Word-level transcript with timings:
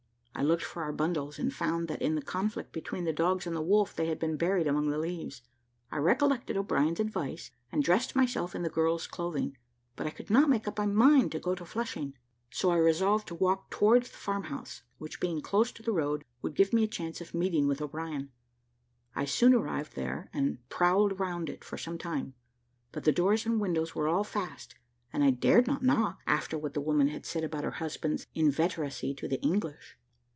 I 0.33 0.43
looked 0.43 0.63
for 0.63 0.81
our 0.81 0.93
bundles, 0.93 1.37
and 1.37 1.53
found 1.53 1.87
that 1.89 2.01
in 2.01 2.15
the 2.15 2.21
conflict 2.21 2.71
between 2.71 3.03
the 3.03 3.13
dogs 3.13 3.45
and 3.45 3.55
the 3.55 3.61
wolf, 3.61 3.95
they 3.95 4.07
had 4.07 4.17
been 4.17 4.37
buried 4.37 4.65
among 4.65 4.89
the 4.89 4.97
leaves. 4.97 5.43
I 5.91 5.97
recollected 5.97 6.57
O'Brien's 6.57 6.99
advice, 7.01 7.51
and 7.71 7.83
dressed 7.83 8.15
myself 8.15 8.55
in 8.55 8.63
the 8.63 8.69
girl's 8.69 9.05
clothes, 9.05 9.51
but 9.95 10.07
I 10.07 10.09
could 10.09 10.31
not 10.31 10.49
make 10.49 10.67
up 10.67 10.79
my 10.79 10.87
mind, 10.87 11.31
to 11.33 11.39
go 11.39 11.53
to 11.53 11.63
Flushing. 11.65 12.15
So 12.49 12.71
I 12.71 12.77
resolved 12.77 13.27
to 13.27 13.35
walk 13.35 13.69
towards 13.69 14.09
the 14.09 14.17
farm 14.17 14.45
house, 14.45 14.81
which 14.97 15.19
being 15.19 15.41
close 15.41 15.71
to 15.73 15.83
the 15.83 15.91
road, 15.91 16.23
would 16.41 16.55
give 16.55 16.73
me 16.73 16.83
a 16.83 16.87
chance 16.87 17.21
of 17.21 17.35
meeting 17.35 17.67
with 17.67 17.81
O'Brien. 17.81 18.31
I 19.15 19.25
soon 19.25 19.53
arrived 19.53 19.95
there, 19.95 20.31
and 20.33 20.67
prowled 20.69 21.19
round 21.19 21.49
it 21.49 21.63
for 21.63 21.77
some 21.77 21.99
time, 21.99 22.33
but 22.91 23.03
the 23.03 23.11
doors 23.11 23.45
and 23.45 23.61
windows 23.61 23.93
were 23.93 24.07
all 24.07 24.23
fast, 24.23 24.73
and 25.13 25.23
I 25.23 25.29
dared 25.29 25.67
not 25.67 25.83
knock, 25.83 26.19
after 26.25 26.57
what 26.57 26.73
the 26.73 26.81
woman 26.81 27.09
had 27.09 27.27
said 27.27 27.43
about 27.43 27.65
her 27.65 27.71
husband's 27.77 28.25
inveteracy 28.33 29.13
to 29.17 29.27
the 29.27 29.39
English. 29.41 29.97